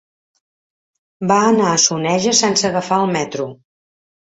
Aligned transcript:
Va 1.33 1.37
anar 1.51 1.67
a 1.73 1.77
Soneja 1.85 2.35
sense 2.41 2.67
agafar 2.73 3.01
el 3.05 3.15
metro. 3.21 3.49